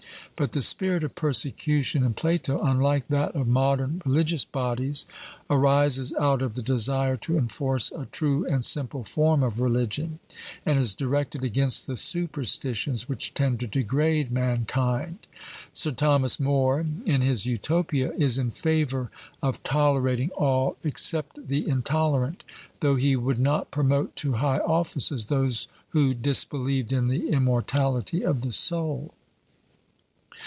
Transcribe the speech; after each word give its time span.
But 0.37 0.53
the 0.53 0.63
spirit 0.63 1.03
of 1.03 1.13
persecution 1.13 2.03
in 2.03 2.15
Plato, 2.15 2.59
unlike 2.63 3.09
that 3.09 3.35
of 3.35 3.47
modern 3.47 4.01
religious 4.03 4.43
bodies, 4.43 5.05
arises 5.51 6.13
out 6.19 6.41
of 6.41 6.55
the 6.55 6.63
desire 6.63 7.15
to 7.17 7.37
enforce 7.37 7.91
a 7.91 8.07
true 8.07 8.43
and 8.47 8.65
simple 8.65 9.03
form 9.03 9.43
of 9.43 9.59
religion, 9.59 10.17
and 10.65 10.79
is 10.79 10.95
directed 10.95 11.43
against 11.43 11.85
the 11.85 11.95
superstitions 11.95 13.07
which 13.07 13.35
tend 13.35 13.59
to 13.59 13.67
degrade 13.67 14.31
mankind. 14.31 15.19
Sir 15.73 15.91
Thomas 15.91 16.39
More, 16.39 16.87
in 17.05 17.21
his 17.21 17.45
Utopia, 17.45 18.11
is 18.13 18.39
in 18.39 18.49
favour 18.49 19.11
of 19.43 19.61
tolerating 19.61 20.31
all 20.31 20.75
except 20.83 21.49
the 21.49 21.69
intolerant, 21.69 22.43
though 22.79 22.95
he 22.95 23.15
would 23.15 23.39
not 23.39 23.69
promote 23.69 24.15
to 24.15 24.33
high 24.33 24.59
offices 24.59 25.25
those 25.25 25.67
who 25.89 26.15
disbelieved 26.15 26.91
in 26.91 27.09
the 27.09 27.29
immortality 27.29 28.25
of 28.25 28.41
the 28.41 28.51
soul. 28.51 29.13